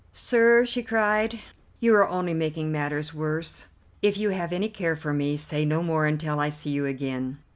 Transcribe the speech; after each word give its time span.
"Sir," 0.13 0.65
she 0.65 0.81
cried, 0.81 1.41
"you 1.79 1.93
are 1.93 2.07
only 2.09 2.33
making 2.33 2.71
matters 2.71 3.13
worse. 3.13 3.67
If 4.01 4.17
you 4.17 4.31
have 4.31 4.51
any 4.51 4.67
care 4.67 4.95
for 4.95 5.13
me, 5.13 5.37
say 5.37 5.63
no 5.63 5.83
more 5.83 6.07
until 6.07 6.39
I 6.39 6.49
see 6.49 6.71
you 6.71 6.87
again." 6.87 7.37